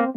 [0.00, 0.10] Dobrý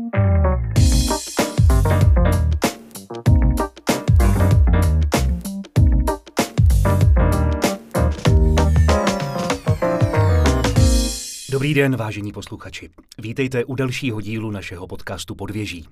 [11.74, 12.90] den, vážení posluchači.
[13.18, 15.88] Vítejte u dalšího dílu našeho podcastu Podvěží.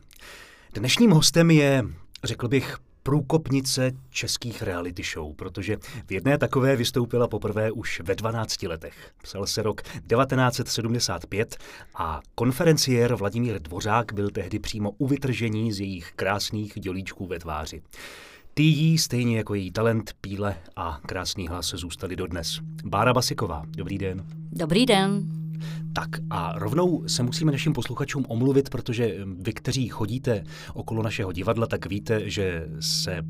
[0.73, 1.84] Dnešním hostem je,
[2.23, 5.77] řekl bych, průkopnice českých reality show, protože
[6.07, 9.11] v jedné takové vystoupila poprvé už ve 12 letech.
[9.21, 11.57] Psal se rok 1975
[11.95, 17.82] a konferenciér Vladimír Dvořák byl tehdy přímo u vytržení z jejich krásných dělíčků ve tváři.
[18.54, 22.59] Ty jí, stejně jako její talent, píle a krásný hlas zůstaly dodnes.
[22.86, 24.25] Bára Basiková, dobrý den.
[24.51, 25.40] Dobrý den.
[25.93, 30.43] Tak a rovnou se musíme našim posluchačům omluvit, protože vy, kteří chodíte
[30.74, 33.23] okolo našeho divadla, tak víte, že se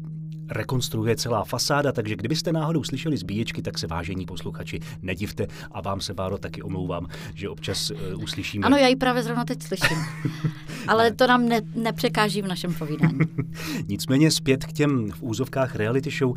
[0.52, 6.02] rekonstruuje celá fasáda, takže kdybyste náhodou slyšeli zbíječky, tak se vážení posluchači nedivte a vám
[6.02, 8.66] se, Báro, taky omlouvám, že občas uh, uslyšíme.
[8.66, 9.98] Ano, já ji právě zrovna teď slyším.
[10.88, 13.20] Ale to nám ne, nepřekáží v našem povídání.
[13.88, 16.36] Nicméně zpět k těm v úzovkách reality show.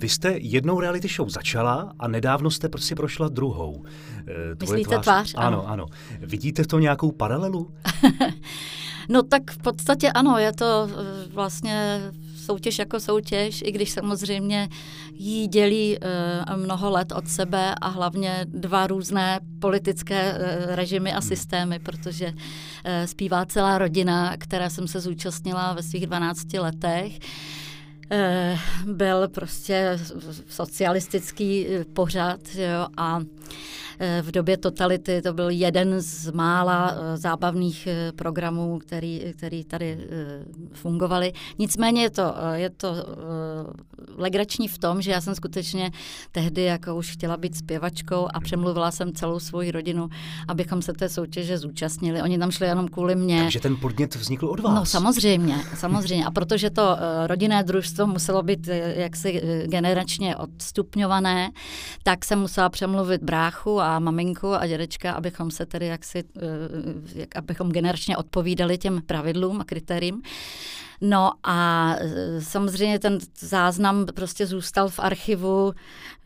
[0.00, 3.84] Vy jste jednou reality show začala a nedávno jste prostě prošla druhou.
[4.26, 5.02] E, Myslíte tvář?
[5.02, 5.34] tvář?
[5.36, 5.86] Ano, ano.
[6.20, 7.70] Vidíte v tom nějakou paralelu?
[9.08, 12.00] no tak v podstatě ano, je to eh, vlastně
[12.50, 14.68] soutěž jako soutěž, i když samozřejmě
[15.12, 21.18] jí dělí uh, mnoho let od sebe a hlavně dva různé politické uh, režimy a
[21.20, 21.28] hmm.
[21.28, 22.34] systémy, protože uh,
[23.06, 27.18] zpívá celá rodina, která jsem se zúčastnila ve svých 12 letech.
[28.12, 29.98] Eh, byl prostě
[30.48, 33.20] socialistický eh, pořad jo, a
[34.02, 40.08] Eh, v době totality to byl jeden z mála zábavných programů, který, který tady
[40.72, 41.32] fungovaly.
[41.58, 42.94] Nicméně je to, je to
[44.16, 45.90] legrační v tom, že já jsem skutečně
[46.32, 50.08] tehdy jako už chtěla být zpěvačkou a přemluvila jsem celou svoji rodinu,
[50.48, 52.22] abychom se té soutěže zúčastnili.
[52.22, 53.42] Oni tam šli jenom kvůli mě.
[53.42, 54.74] Takže ten podnět vznikl od vás?
[54.74, 56.24] No samozřejmě, samozřejmě.
[56.24, 61.50] A protože to rodinné družstvo muselo být jaksi generačně odstupňované,
[62.02, 66.40] tak jsem musela přemluvit bráchu a maminku a dědečka, abychom se tedy jaksi, eh,
[67.14, 70.22] jak, abychom generačně odpovídali těm pravidlům a kritériím.
[71.00, 75.72] No a eh, samozřejmě ten záznam prostě zůstal v archivu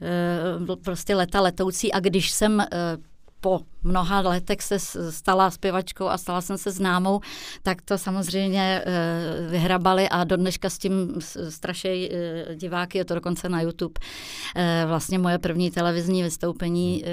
[0.03, 2.63] eh, prostě leta letoucí a když jsem
[3.41, 4.79] po mnoha letech se
[5.11, 7.21] stala zpěvačkou a stala jsem se známou,
[7.63, 11.15] tak to samozřejmě eh, vyhrabali a do dneška s tím
[11.49, 13.95] strašej eh, diváky, je to dokonce na YouTube.
[14.57, 17.05] Eh, vlastně moje první televizní vystoupení,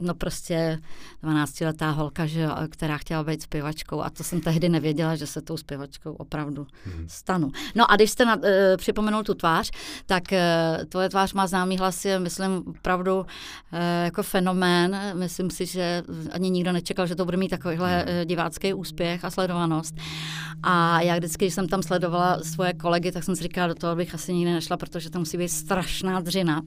[0.00, 0.78] no prostě
[1.22, 5.56] 12-letá holka, že, která chtěla být zpěvačkou a to jsem tehdy nevěděla, že se tou
[5.56, 7.08] zpěvačkou opravdu hmm.
[7.08, 7.50] stanu.
[7.74, 8.38] No a když jste na,
[8.76, 9.70] připomenul tu tvář,
[10.06, 10.22] tak
[10.88, 13.26] tvoje tvář má známý hlas, je myslím opravdu
[14.04, 15.12] jako fenomén.
[15.14, 15.75] Myslím si, že
[16.30, 18.04] ani nikdo nečekal, že to bude mít takovýhle hmm.
[18.08, 19.94] eh, divácký úspěch a sledovanost.
[20.62, 23.96] A já vždycky, když jsem tam sledovala svoje kolegy, tak jsem si říkala, do toho
[23.96, 26.62] bych asi nikdy nešla, protože to musí být strašná dřina.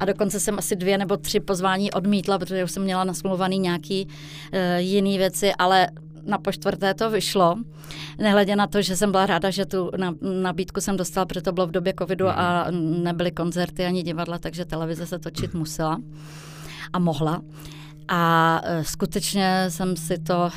[0.00, 4.06] A dokonce jsem asi dvě nebo tři pozvání odmítla, protože už jsem měla nasmluvaný nějaký
[4.06, 5.88] uh, jiný věci, ale
[6.26, 7.56] na poštvrté to vyšlo.
[8.18, 9.90] Nehledě na to, že jsem byla ráda, že tu
[10.20, 12.66] nabídku jsem dostala, protože to bylo v době covidu a
[13.02, 16.00] nebyly koncerty ani divadla, takže televize se točit musela
[16.92, 17.42] a mohla.
[18.08, 20.50] A e, skutečně jsem si to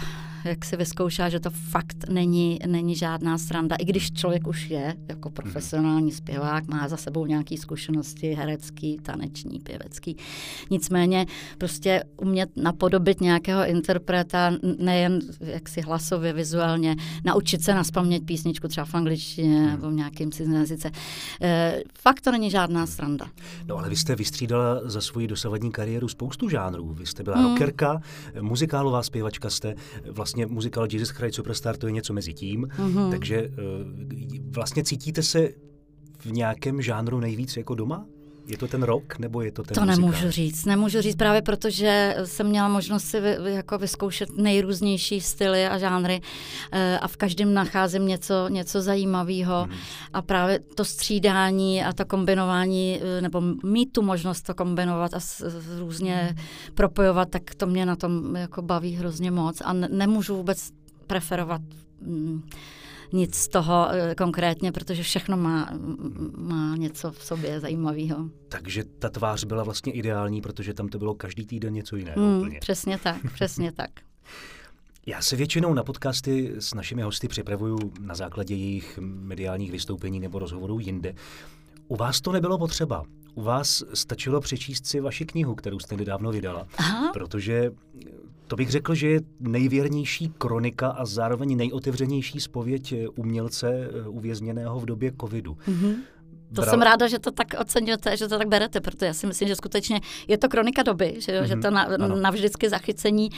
[0.45, 3.75] jak si vyzkoušela, že to fakt není, není žádná sranda.
[3.75, 9.59] I když člověk už je jako profesionální zpěvák, má za sebou nějaké zkušenosti herecký, taneční,
[9.59, 10.17] pěvecký.
[10.69, 11.25] Nicméně
[11.57, 16.95] prostě umět napodobit nějakého interpreta, nejen jak si hlasově, vizuálně,
[17.25, 19.69] naučit se naspamět písničku třeba v angličtině hmm.
[19.69, 20.91] nebo v nějakém cizím jazyce.
[21.41, 23.25] E, fakt to není žádná sranda.
[23.67, 26.93] No ale vy jste vystřídala za svoji dosavadní kariéru spoustu žánrů.
[26.93, 27.49] Vy jste byla hmm.
[27.49, 28.01] rockerka,
[28.41, 29.75] muzikálová zpěvačka jste,
[30.11, 33.11] vlastně vlastně muzikál Jesus Christ Superstar to je něco mezi tím, mm-hmm.
[33.11, 33.51] takže eh,
[34.55, 35.49] vlastně cítíte se
[36.17, 38.05] v nějakém žánru nejvíc jako doma?
[38.49, 40.01] Je to ten rok, nebo je to ten To muzikál?
[40.01, 45.67] nemůžu říct, nemůžu říct právě protože jsem měla možnost si vy, jako vyzkoušet nejrůznější styly
[45.67, 46.21] a žánry
[46.71, 49.77] e, a v každém nacházím něco, něco zajímavého hmm.
[50.13, 55.19] a právě to střídání a to kombinování, eh, nebo mít tu možnost to kombinovat a
[55.19, 55.45] s,
[55.79, 56.45] různě hmm.
[56.75, 60.71] propojovat, tak to mě na tom jako baví hrozně moc a ne, nemůžu vůbec
[61.07, 61.61] preferovat
[62.01, 62.41] mm,
[63.13, 65.69] nic z toho eh, konkrétně, protože všechno má,
[66.37, 68.29] má něco v sobě zajímavého.
[68.49, 72.21] Takže ta tvář byla vlastně ideální, protože tam to bylo každý týden něco jiného.
[72.21, 72.59] Hmm, úplně.
[72.59, 73.89] Přesně tak, přesně tak.
[75.05, 80.39] Já se většinou na podcasty s našimi hosty připravuju na základě jejich mediálních vystoupení nebo
[80.39, 81.13] rozhovorů jinde.
[81.87, 83.03] U vás to nebylo potřeba.
[83.35, 87.11] u vás stačilo přečíst si vaši knihu, kterou jste nedávno vydala, Aha.
[87.13, 87.71] protože
[88.49, 95.13] to bych řekl, že je nejvěrnější kronika a zároveň nejotevřenější spověď umělce uvězněného v době
[95.21, 95.57] covidu.
[95.67, 95.95] Mm-hmm.
[96.55, 96.71] To Bra...
[96.71, 99.55] jsem ráda, že to tak oceňujete, že to tak berete, protože já si myslím, že
[99.55, 101.43] skutečně je to kronika doby, že, jo?
[101.43, 101.47] Mm-hmm.
[101.47, 101.87] že to na,
[102.21, 103.29] navždycky zachycení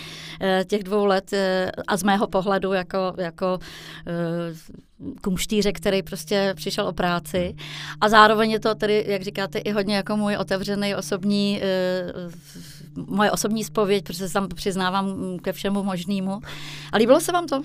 [0.41, 3.59] eh, těch dvou let eh, a z mého pohledu jako, jako
[4.07, 4.81] eh,
[5.23, 7.55] kumštýře, který prostě přišel o práci.
[8.01, 12.13] A zároveň je to tedy, jak říkáte, i hodně jako můj otevřený osobní, eh,
[12.95, 16.41] moje osobní spověď, protože se tam přiznávám ke všemu možnému.
[16.91, 17.63] A líbilo se vám to?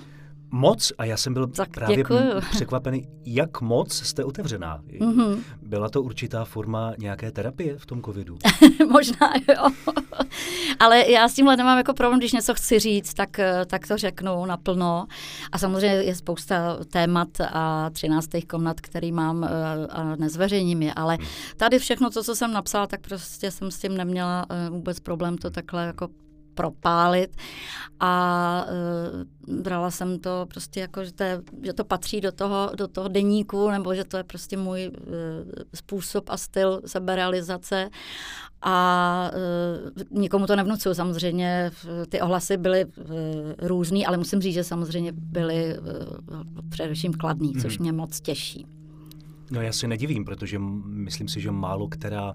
[0.51, 2.19] Moc a já jsem byl tak právě děkuju.
[2.51, 4.81] překvapený, jak moc jste otevřená.
[4.99, 5.43] Mm-hmm.
[5.61, 8.37] Byla to určitá forma nějaké terapie v tom covidu?
[8.91, 9.69] Možná jo.
[10.79, 14.45] Ale já s tímhle nemám jako problém, když něco chci říct, tak, tak to řeknu
[14.45, 15.07] naplno.
[15.51, 20.93] A samozřejmě je spousta témat a třináctých komnat, který mám eh, a nezveřejním je.
[20.93, 21.27] Ale hmm.
[21.57, 25.37] tady všechno to, co jsem napsala, tak prostě jsem s tím neměla eh, vůbec problém
[25.37, 26.07] to takhle jako
[26.57, 27.37] propálit
[27.99, 28.65] a
[29.47, 32.87] uh, brala jsem to prostě jako, že to, je, že to patří do toho, do
[32.87, 35.13] toho deníku, nebo že to je prostě můj uh,
[35.75, 37.89] způsob a styl seberealizace
[38.61, 40.95] a uh, nikomu to nevnucuju.
[40.95, 41.71] Samozřejmě
[42.09, 42.91] ty ohlasy byly uh,
[43.57, 45.85] různý, ale musím říct, že samozřejmě byly uh,
[46.69, 47.83] především kladný, což mhm.
[47.83, 48.65] mě moc těší.
[49.51, 52.33] No já si nedivím, protože myslím si, že málo která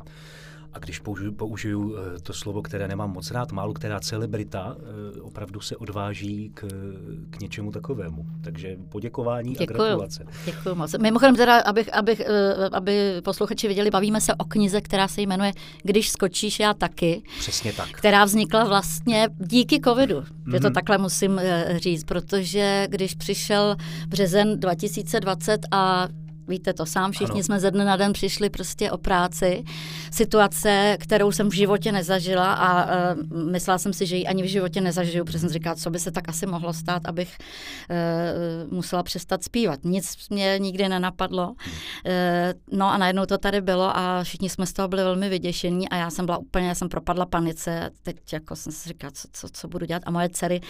[0.75, 5.21] a když použiju, použiju eh, to slovo, které nemám moc rád, málo která celebrita eh,
[5.21, 6.65] opravdu se odváží k,
[7.31, 8.27] k něčemu takovému.
[8.45, 9.81] Takže poděkování Děkuju.
[9.81, 10.27] a gratulace.
[10.45, 10.95] Děkuji moc.
[11.01, 15.53] Mimochodem, teda, abych, abych, eh, aby posluchači viděli, bavíme se o knize, která se jmenuje
[15.83, 17.23] Když skočíš, já taky.
[17.39, 17.89] Přesně tak.
[17.89, 20.21] Která vznikla vlastně díky covidu.
[20.21, 20.55] Mm-hmm.
[20.55, 20.75] Je to mhm.
[20.75, 21.41] takhle musím
[21.77, 23.77] říct, protože když přišel
[24.09, 26.09] březen 2020 a
[26.49, 27.43] Víte to sám, všichni ano.
[27.43, 29.65] jsme ze dne na den přišli prostě o práci.
[30.11, 32.85] Situace, kterou jsem v životě nezažila a
[33.15, 35.99] uh, myslela jsem si, že ji ani v životě nezažiju, protože jsem říkala, co by
[35.99, 37.39] se tak asi mohlo stát, abych
[37.91, 39.85] uh, musela přestat zpívat.
[39.85, 41.49] Nic mě nikdy nenapadlo.
[41.49, 41.55] Uh,
[42.79, 45.97] no a najednou to tady bylo a všichni jsme z toho byli velmi vyděšení a
[45.97, 47.91] já jsem byla úplně, já jsem propadla panice.
[48.03, 50.03] Teď jako jsem si říkala, co, co, co budu dělat.
[50.07, 50.61] A moje dcery,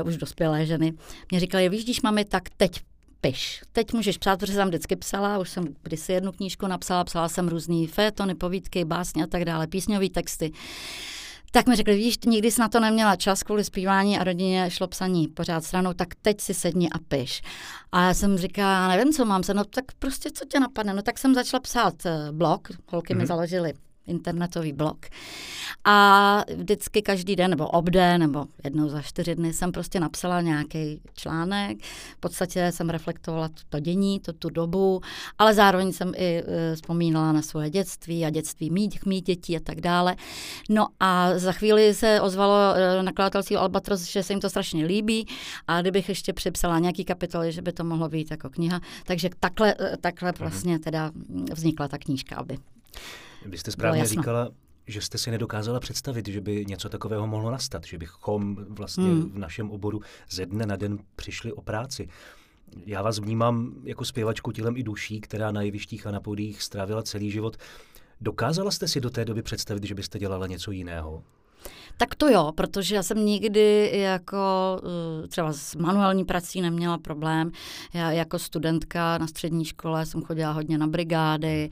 [0.00, 0.92] uh, už dospělé ženy,
[1.30, 2.80] mě říkali, víš, když mami, tak teď
[3.20, 3.62] piš.
[3.72, 7.48] Teď můžeš psát, protože jsem vždycky psala, už jsem kdysi jednu knížku napsala, psala jsem
[7.48, 10.52] různý fétony, povídky, básně a tak dále, písňové texty.
[11.52, 14.88] Tak mi řekli, víš, nikdy jsi na to neměla čas kvůli zpívání a rodině šlo
[14.88, 17.42] psaní pořád stranou, tak teď si sedni a piš.
[17.92, 20.94] A já jsem říkala, nevím, co mám se, no tak prostě co tě napadne.
[20.94, 23.16] No tak jsem začala psát eh, blog, holky mm-hmm.
[23.16, 23.26] mi mhm.
[23.26, 23.72] založily
[24.10, 25.06] internetový blog.
[25.84, 31.00] A vždycky každý den, nebo obden, nebo jednou za čtyři dny jsem prostě napsala nějaký
[31.14, 31.78] článek.
[32.16, 35.00] V podstatě jsem reflektovala to dění, to tu dobu,
[35.38, 39.60] ale zároveň jsem i uh, vzpomínala na svoje dětství a dětství mých, mých dětí a
[39.60, 40.16] tak dále.
[40.68, 45.26] No a za chvíli se ozvalo uh, nakladatelství Albatros, že se jim to strašně líbí
[45.66, 48.80] a kdybych ještě připsala nějaký kapitoly, že by to mohlo být jako kniha.
[49.04, 50.38] Takže takhle, uh, takhle mhm.
[50.38, 51.10] vlastně teda
[51.52, 52.58] vznikla ta knížka, aby
[53.46, 54.48] vy jste správně říkala,
[54.86, 59.30] že jste si nedokázala představit, že by něco takového mohlo nastat, že bychom vlastně hmm.
[59.32, 60.00] v našem oboru
[60.30, 62.08] ze dne na den přišli o práci.
[62.86, 67.02] Já vás vnímám jako zpěvačku tělem i duší, která na jevištích a na podích strávila
[67.02, 67.56] celý život.
[68.20, 71.22] Dokázala jste si do té doby představit, že byste dělala něco jiného?
[72.00, 74.38] Tak to jo, protože já jsem nikdy jako
[75.24, 77.50] eh, třeba s manuální prací neměla problém.
[77.94, 81.70] Já jako studentka na střední škole jsem chodila hodně na brigády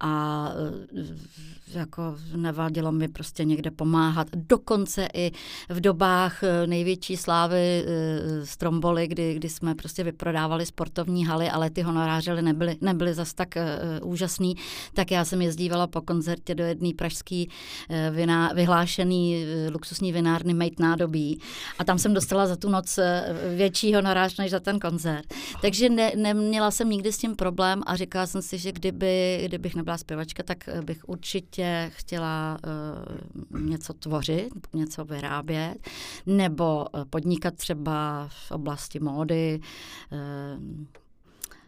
[0.00, 0.48] a
[0.96, 4.26] eh, jako nevadilo mi prostě někde pomáhat.
[4.34, 5.32] Dokonce i
[5.68, 7.84] v dobách eh, největší slávy
[8.44, 13.54] Stromboli, kdy, kdy jsme prostě vyprodávali sportovní haly, ale ty honorářely nebyly, nebyly zas tak
[14.02, 14.56] úžasný,
[14.94, 17.48] tak já jsem jezdívala po koncertě do jedné pražský
[18.54, 19.21] vyhlášený
[19.72, 21.40] luxusní vinárny Mate nádobí
[21.78, 25.34] a tam jsem dostala za tu noc eh, větší honorář než za ten koncert.
[25.62, 29.74] Takže ne, neměla jsem nikdy s tím problém a říkala jsem si, že kdyby, kdybych
[29.74, 32.58] nebyla zpěvačka, tak eh, bych určitě chtěla
[33.52, 35.76] uh, něco tvořit, něco vyrábět,
[36.26, 39.60] nebo podnikat třeba v oblasti módy,
[40.12, 41.01] uh,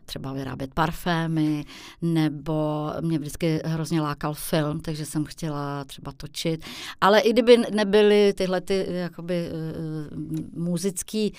[0.05, 1.65] třeba vyrábět parfémy,
[2.03, 6.65] nebo mě vždycky hrozně lákal film, takže jsem chtěla třeba točit.
[7.01, 11.35] Ale i kdyby nebyly tyhle ty jakoby uh, muzický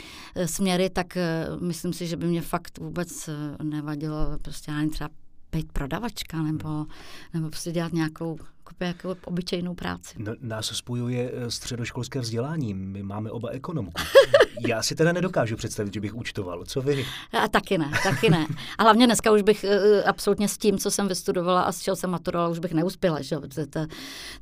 [0.46, 3.30] směry, tak uh, myslím si, že by mě fakt vůbec
[3.64, 5.10] nevadilo prostě ani třeba
[5.52, 6.86] být prodavačka nebo,
[7.34, 8.38] nebo prostě dělat nějakou
[8.80, 10.16] jako obyčejnou práci.
[10.18, 12.74] No, nás spojuje eh, středoškolské vzdělání.
[12.74, 14.02] My máme oba ekonomku.
[14.68, 16.64] Já si teda nedokážu představit, že bych účtoval.
[16.66, 17.06] Co vy?
[17.44, 18.48] A taky ne, taky ne.
[18.78, 21.96] A hlavně dneska už bych uh, absolutně s tím, co jsem vystudovala a s čeho
[21.96, 23.22] jsem maturovala, už bych neuspěla.
[23.22, 23.38] Že?
[23.70, 23.80] To,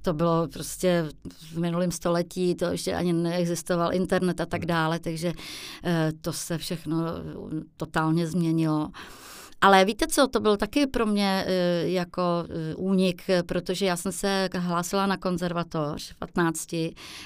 [0.01, 1.09] to bylo prostě
[1.53, 6.57] v minulém století, to ještě ani neexistoval internet a tak dále, takže uh, to se
[6.57, 7.03] všechno
[7.77, 8.89] totálně změnilo.
[9.63, 12.21] Ale víte co, to byl taky pro mě uh, jako
[12.77, 16.75] uh, únik, protože já jsem se hlásila na konzervatoř v 15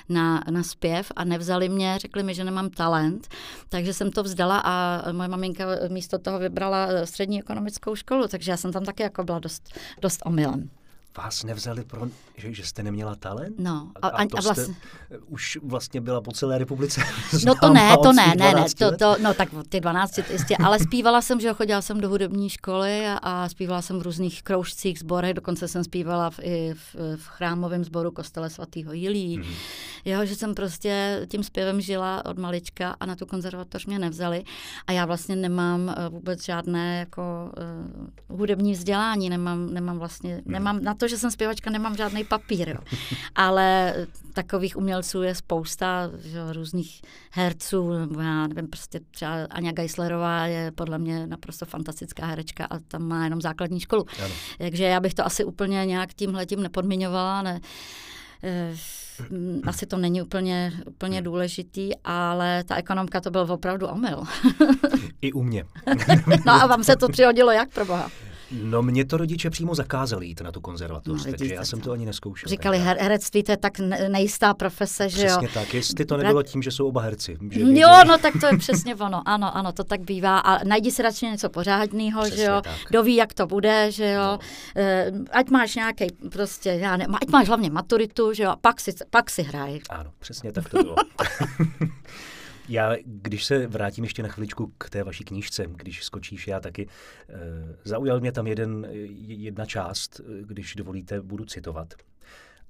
[0.10, 3.27] na, na zpěv a nevzali mě, řekli mi, že nemám talent,
[3.70, 8.51] takže jsem to vzdala a moje maminka místo toho vybrala eh, střední ekonomickou školu, takže
[8.51, 9.70] já jsem tam taky jako byla dost,
[10.01, 10.70] dost omylem
[11.18, 12.08] vás nevzali, pro,
[12.38, 13.60] že, že jste neměla talent?
[13.60, 13.92] No.
[14.02, 14.64] A, a, to a vlastně...
[14.64, 14.74] jste
[15.26, 17.02] už vlastně byla po celé republice
[17.46, 20.80] No to ne, to ne, ne, ne, to, to, no tak ty 12 jistě, ale
[20.80, 25.00] zpívala jsem, že chodila jsem do hudební školy a, a zpívala jsem v různých kroužcích,
[25.00, 29.40] zborech, dokonce jsem zpívala v, i v, v chrámovém sboru kostele svatého Jilí.
[29.40, 29.56] Mm-hmm.
[30.06, 34.44] Jo, že jsem prostě tím zpěvem žila od malička a na tu konzervatoř mě nevzali
[34.88, 37.52] a já vlastně nemám eh, vůbec žádné jako
[38.30, 40.52] uh, hudební vzdělání, nemám, nemám vlastně, mm.
[40.52, 42.98] nemám na to, že jsem zpěvačka, nemám žádný papír, jo.
[43.36, 43.94] ale
[44.34, 50.72] takových umělců je spousta, že, různých herců, nebo já nevím, prostě třeba Anja Geislerová je
[50.72, 54.06] podle mě naprosto fantastická herečka a tam má jenom základní školu.
[54.26, 54.34] Ano.
[54.58, 57.60] Takže já bych to asi úplně nějak tímhletím nepodmiňovala, ne,
[58.44, 58.76] eh,
[59.68, 64.24] asi to není úplně, úplně důležitý, ale ta ekonomka to byl opravdu omyl.
[65.22, 65.66] I u mě.
[66.46, 68.10] no a vám se to přihodilo jak pro boha?
[68.51, 71.92] No mě to rodiče přímo zakázali jít na tu konzervatoř, no, takže já jsem to
[71.92, 72.50] ani neskoušel.
[72.50, 75.27] Říkali, her, herectví to je tak nejistá profese, že jo.
[75.27, 77.38] Přesně tak, jestli to nebylo tím, že jsou oba herci.
[77.51, 80.92] Že jo, no tak to je přesně ono, ano, ano, to tak bývá a najdi
[80.92, 82.74] si radši něco pořádného, že jo, tak.
[82.89, 84.39] kdo ví, jak to bude, že jo, no.
[84.75, 88.92] Eh, ať máš nějaký prostě, já ne, ať máš hlavně maturitu, že jo, pak si,
[89.10, 89.80] pak si hraj.
[89.89, 90.96] Ano, přesně tak to bylo.
[92.68, 96.88] Já, když se vrátím ještě na chviličku k té vaší knížce, když skočíš já taky,
[97.30, 97.34] eh,
[97.84, 98.88] zaujal mě tam jeden,
[99.20, 101.94] jedna část, když dovolíte, budu citovat.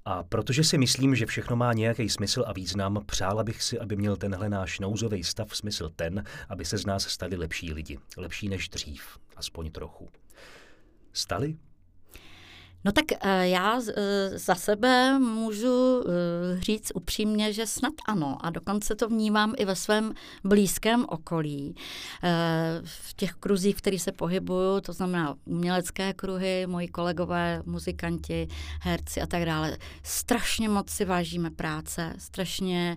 [0.04, 3.96] A protože si myslím, že všechno má nějaký smysl a význam, přála bych si, aby
[3.96, 7.98] měl tenhle náš nouzový stav smysl ten, aby se z nás stali lepší lidi.
[8.16, 10.08] Lepší než dřív, aspoň trochu.
[11.12, 11.56] Stali?
[12.84, 18.38] No tak eh, já eh, za sebe můžu eh, říct upřímně, že snad ano.
[18.40, 21.74] A dokonce to vnímám i ve svém blízkém okolí.
[22.84, 28.48] V těch kruzích, v kterých se pohybuju, to znamená umělecké kruhy, moji kolegové, muzikanti,
[28.80, 29.78] herci a tak dále.
[30.02, 32.96] Strašně moc si vážíme práce, strašně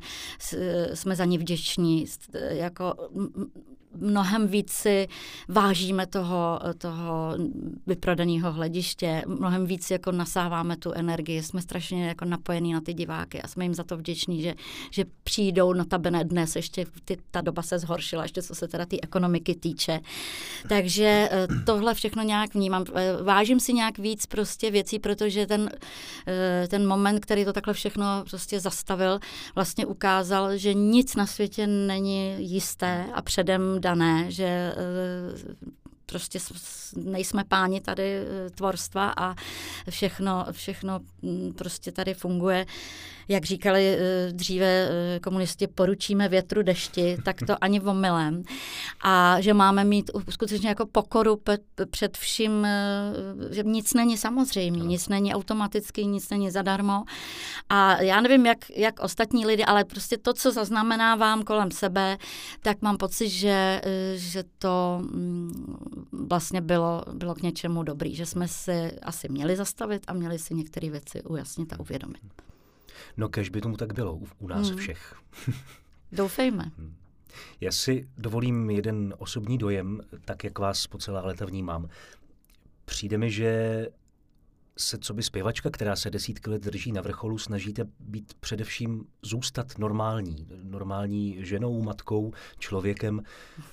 [0.93, 2.05] jsme za ní vděční.
[2.49, 2.93] Jako
[3.97, 5.07] mnohem víc si
[5.47, 7.35] vážíme toho, toho
[7.87, 13.41] vyprodaného hlediště, mnohem víc jako nasáváme tu energii, jsme strašně jako napojení na ty diváky
[13.41, 14.55] a jsme jim za to vděční, že,
[14.91, 18.97] že přijdou notabene dnes, ještě ty, ta doba se zhoršila, ještě co se teda té
[19.01, 19.99] ekonomiky týče.
[20.69, 22.85] Takže eh, tohle všechno nějak vnímám.
[22.95, 25.69] Eh, vážím si nějak víc prostě věcí, protože ten,
[26.27, 29.19] eh, ten moment, který to takhle všechno prostě zastavil,
[29.55, 34.75] vlastně ukázal, že nic na světě není jisté a předem dané, že eh,
[36.05, 36.39] prostě
[36.95, 39.35] nejsme páni tady eh, tvorstva a
[39.89, 40.99] všechno, všechno
[41.55, 42.65] prostě tady funguje
[43.31, 48.43] jak říkali eh, dříve eh, komunisti, poručíme větru dešti, tak to ani omylem.
[49.03, 51.41] A že máme mít skutečně jako pokoru
[51.91, 53.13] před vším, eh,
[53.51, 57.03] že nic není samozřejmé, nic není automaticky, nic není zadarmo.
[57.69, 62.17] A já nevím, jak, jak ostatní lidi, ale prostě to, co zaznamenávám kolem sebe,
[62.61, 63.81] tak mám pocit, že,
[64.15, 65.75] že to mm,
[66.27, 70.55] vlastně bylo, bylo k něčemu dobrý, že jsme si asi měli zastavit a měli si
[70.55, 72.50] některé věci ujasnit a uvědomit.
[73.17, 74.77] No kež by tomu tak bylo u, nás hmm.
[74.77, 75.15] všech.
[76.11, 76.71] Doufejme.
[76.77, 76.95] Hmm.
[77.61, 81.89] Já si dovolím jeden osobní dojem, tak jak vás po celá léta vnímám.
[82.85, 83.87] Přijde mi, že
[84.77, 89.77] se co by zpěvačka, která se desítky let drží na vrcholu, snažíte být především zůstat
[89.77, 90.47] normální.
[90.63, 93.23] Normální ženou, matkou, člověkem.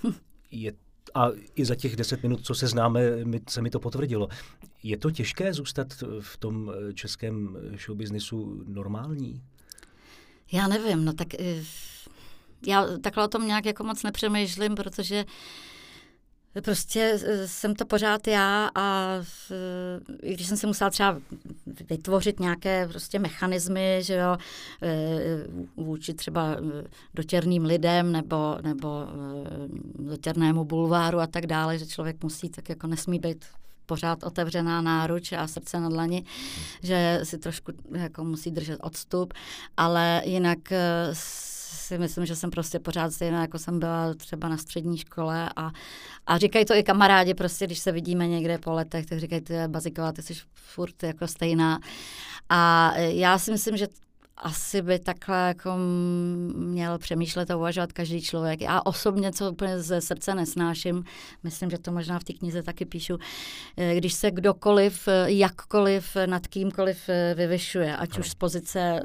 [0.50, 0.72] Je
[1.14, 3.02] a i za těch deset minut, co se známe,
[3.48, 4.28] se mi to potvrdilo.
[4.82, 5.86] Je to těžké zůstat
[6.20, 9.42] v tom eh, českém showbiznisu normální?
[10.52, 11.62] Já nevím, no tak eh,
[12.66, 15.24] já takhle o tom nějak jako moc nepřemýšlím, protože
[16.64, 19.14] Prostě jsem to pořád já a
[20.22, 21.18] i když jsem si musela třeba
[21.90, 24.36] vytvořit nějaké prostě mechanismy, že jo,
[25.76, 26.56] vůči třeba
[27.14, 29.06] dotěrným lidem nebo, nebo
[29.98, 33.44] dotěrnému bulváru a tak dále, že člověk musí, tak jako nesmí být
[33.86, 36.24] pořád otevřená náruč a srdce na dlani,
[36.82, 39.34] že si trošku jako musí držet odstup,
[39.76, 40.58] ale jinak
[41.68, 45.70] si myslím, že jsem prostě pořád stejná, jako jsem byla třeba na střední škole a,
[46.26, 49.54] a říkají to i kamarádi, prostě když se vidíme někde po letech, tak říkají, ty
[49.66, 51.80] Baziková, ty jsi furt jako stejná.
[52.48, 53.86] A já si myslím, že
[54.42, 55.76] asi by takhle jako
[56.56, 58.60] měl přemýšlet a uvažovat každý člověk.
[58.60, 61.04] Já osobně, co úplně ze srdce nesnáším,
[61.42, 63.18] myslím, že to možná v té knize taky píšu,
[63.76, 69.02] eh, když se kdokoliv, eh, jakkoliv nad kýmkoliv eh, vyvyšuje, ať už z pozice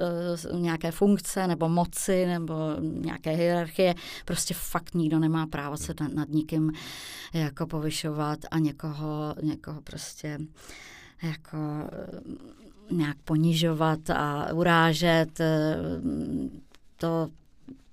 [0.53, 6.71] nějaké funkce nebo moci nebo nějaké hierarchie, prostě fakt nikdo nemá právo se nad nikým
[7.33, 10.39] jako povyšovat a někoho, někoho prostě
[11.23, 11.57] jako
[12.91, 15.39] nějak ponižovat a urážet.
[15.39, 15.77] Eh,
[16.97, 17.27] to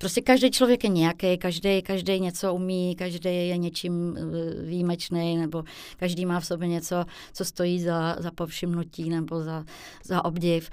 [0.01, 5.65] Prostě každý člověk je nějaký, každý, každý něco umí, každý je něčím eh, výjimečný, nebo
[5.97, 9.65] každý má v sobě něco, co stojí za, za povšimnutí nebo za,
[10.05, 10.71] za obdiv.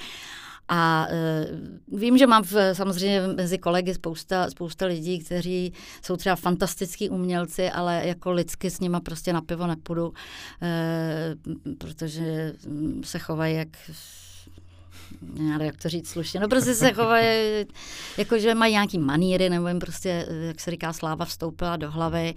[0.69, 1.07] A
[1.89, 7.09] uh, vím, že mám v, samozřejmě mezi kolegy spousta, spousta lidí, kteří jsou třeba fantastický
[7.09, 10.13] umělci, ale jako lidsky s nima prostě na pivo nepůjdu, uh,
[11.77, 12.53] protože
[13.03, 13.69] se chovají jak
[15.49, 17.65] já jak to říct slušně, no prostě se chovají,
[18.17, 22.33] jako že mají nějaký maníry, nebo jim prostě, jak se říká, sláva vstoupila do hlavy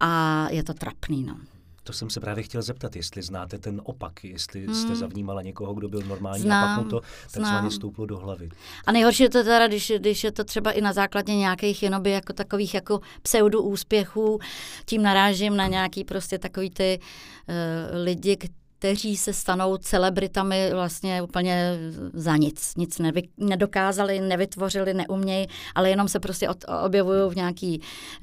[0.00, 1.36] a je to trapný, no.
[1.84, 4.74] To jsem se právě chtěl zeptat, jestli znáte ten opak, jestli hmm.
[4.74, 7.00] jste zavnímala někoho, kdo byl normální znám, a pak mu to
[7.32, 8.48] takzvaně stouplo do hlavy.
[8.86, 12.10] A nejhorší je to teda, když, když je to třeba i na základě nějakých jenoby
[12.10, 14.38] jako takových jako pseudo úspěchů,
[14.84, 18.36] tím narážím na nějaký prostě takový ty uh, lidi,
[18.82, 21.78] kteří se stanou celebritami vlastně úplně
[22.12, 22.74] za nic.
[22.76, 27.80] Nic nevy, nedokázali, nevytvořili, neumějí, ale jenom se prostě od, objevují v nějaký,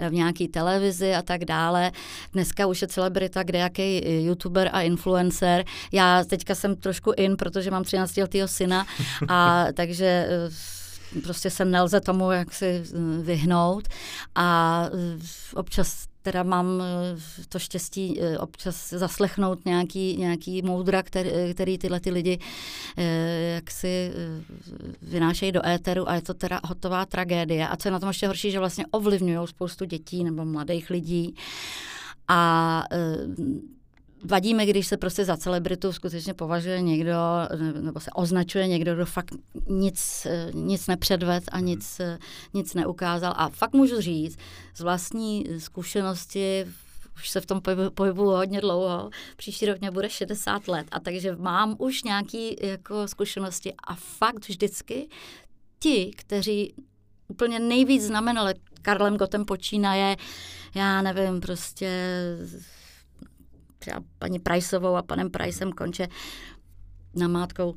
[0.09, 1.91] v nějaký televizi a tak dále.
[2.33, 5.65] Dneska už je celebrita kdejaký youtuber a influencer.
[5.91, 8.85] Já teďka jsem trošku in, protože mám 13 letého syna
[9.27, 12.83] a takže eh, prostě se nelze tomu jak si
[13.21, 13.87] vyhnout
[14.35, 15.19] a eh,
[15.55, 21.99] občas teda mám eh, to štěstí eh, občas zaslechnout nějaký, nějaký moudra, který, který tyhle
[21.99, 22.39] ty lidi
[22.97, 24.11] eh, jak si
[25.01, 27.67] vynášejí do éteru a je to teda hotová tragédie.
[27.67, 31.35] A co je na tom ještě horší, že vlastně ovlivňují spoustu dětí nebo mladých lidí.
[32.27, 32.83] A
[34.23, 37.13] vadí mi, když se prostě za celebritu skutečně považuje někdo,
[37.81, 39.33] nebo se označuje někdo, kdo fakt
[39.67, 42.01] nic, nic nepředved a nic,
[42.53, 43.33] nic neukázal.
[43.35, 44.37] A fakt můžu říct
[44.75, 46.65] z vlastní zkušenosti,
[47.15, 47.61] už se v tom
[47.93, 53.07] pohybu hodně dlouho, příští rok mě bude 60 let a takže mám už nějaké jako
[53.07, 55.09] zkušenosti a fakt vždycky
[55.79, 56.73] ti, kteří
[57.27, 60.15] úplně nejvíc znamenali, Karlem Gotem počínaje,
[60.75, 61.89] já nevím, prostě
[63.79, 66.07] třeba paní Priceovou a panem Pricem konče
[67.15, 67.75] namátkou,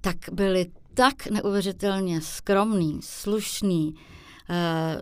[0.00, 3.94] tak byli tak neuvěřitelně skromný, slušný,
[4.50, 5.00] eh,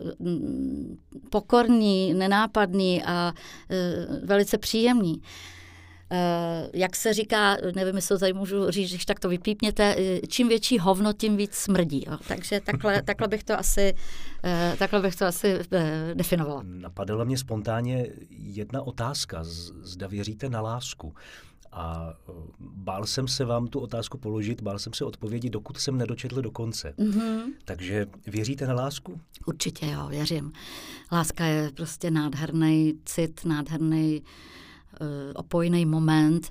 [1.30, 3.32] pokorný, nenápadný a
[3.70, 5.22] eh, velice příjemný.
[6.12, 9.96] Uh, jak se říká, nevím, jestli to tady můžu říct, když tak to vypípněte,
[10.28, 12.04] čím větší hovno, tím víc smrdí.
[12.06, 12.18] Jo.
[12.28, 13.94] Takže takhle, takhle, bych to asi,
[14.44, 15.58] uh, takhle bych to asi
[16.14, 16.62] definovala.
[16.64, 19.38] Napadala mě spontánně jedna otázka.
[19.82, 21.14] Zda věříte na lásku?
[21.72, 22.14] A
[22.60, 26.50] bál jsem se vám tu otázku položit, bál jsem se odpovědi, dokud jsem nedočetl do
[26.50, 26.94] konce.
[26.98, 27.42] Mm-hmm.
[27.64, 29.20] Takže věříte na lásku?
[29.46, 30.52] Určitě jo, věřím.
[31.12, 34.65] Láska je prostě nádherný cit, nádherný uh, Eh,
[35.34, 36.50] opojný moment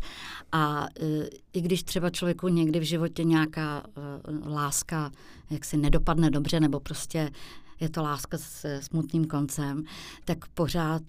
[0.51, 5.11] a eh, i když třeba člověku někdy v životě nějaká eh, láska
[5.49, 7.31] jaksi nedopadne dobře nebo prostě
[7.79, 9.83] je to láska s smutným koncem,
[10.25, 11.01] tak pořád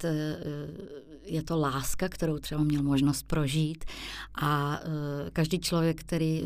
[1.23, 3.85] je to láska, kterou třeba měl možnost prožít
[4.43, 4.81] a
[5.33, 6.45] každý člověk, který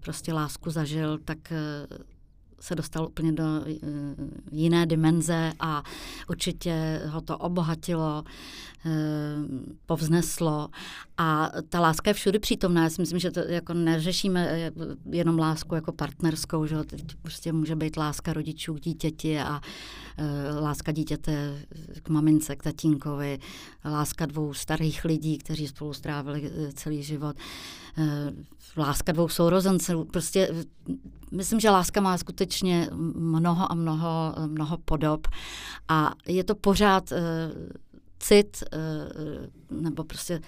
[0.00, 1.52] prostě lásku zažil, tak
[2.60, 3.66] se dostal úplně do uh,
[4.52, 5.82] jiné dimenze a
[6.28, 8.24] určitě ho to obohatilo,
[8.84, 8.92] uh,
[9.86, 10.68] povzneslo
[11.16, 12.82] a ta láska je všude přítomná.
[12.82, 14.72] Já si myslím, že to jako neřešíme eh,
[15.10, 19.60] jenom lásku jako partnerskou, že Teď prostě může být láska rodičů k dítěti a
[20.18, 21.66] uh, láska dítěte
[22.02, 23.38] k mamince, k tatínkovi,
[23.84, 27.36] láska dvou starých lidí, kteří spolu strávili celý život,
[28.76, 30.04] láska dvou sourozenců.
[30.04, 30.54] Prostě
[31.30, 35.28] myslím, že láska má skutečně mnoho a mnoho, mnoho podob
[35.88, 37.18] a je to pořád uh,
[38.18, 38.64] cit
[39.70, 40.40] uh, nebo prostě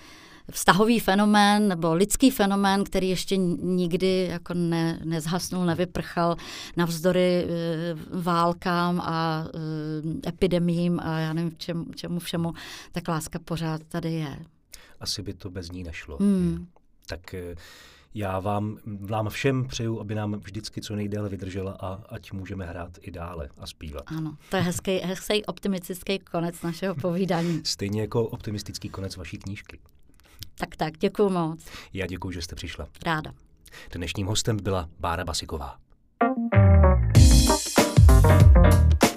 [0.51, 6.37] vztahový fenomén nebo lidský fenomén, který ještě nikdy jako ne, nezhasnul, nevyprchal
[6.77, 9.61] navzdory uh, válkám a uh,
[10.27, 12.53] epidemím a já nevím čem, čemu všemu,
[12.93, 14.39] tak láska pořád tady je.
[15.01, 16.17] asi by to bez ní nešlo.
[16.21, 16.67] Hmm.
[17.07, 17.55] Tak eh,
[18.15, 22.91] já vám, vám všem přeju, aby nám vždycky co nejdéle vydržela a ať můžeme hrát
[23.01, 24.03] i dále a zpívat.
[24.07, 27.61] Ano, to je hezký, hezký optimistický konec našeho povídání.
[27.65, 29.79] Stejně jako optimistický konec vaší knížky.
[30.59, 31.67] Tak tak, děkuji moc.
[31.93, 32.87] Já děkuji, že jste přišla.
[33.05, 33.33] Ráda.
[33.95, 35.77] Dnešním hostem byla Bára Basiková.
[38.23, 39.12] thank you